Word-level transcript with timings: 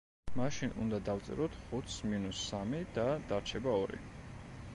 მაშინ 0.39 0.71
უნდა 0.85 0.99
დავწეროთ 1.09 1.59
ხუთს 1.65 1.99
მინუს 2.13 2.41
სამი 2.47 2.81
და 2.97 3.07
დარჩება 3.33 3.77
ორი. 3.85 4.03